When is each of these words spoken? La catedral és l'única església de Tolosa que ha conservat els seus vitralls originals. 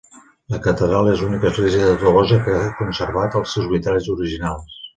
La 0.53 0.59
catedral 0.67 1.09
és 1.11 1.21
l'única 1.23 1.47
església 1.51 1.91
de 1.91 1.99
Tolosa 2.05 2.41
que 2.47 2.57
ha 2.63 2.73
conservat 2.81 3.39
els 3.43 3.55
seus 3.57 3.71
vitralls 3.77 4.13
originals. 4.19 4.85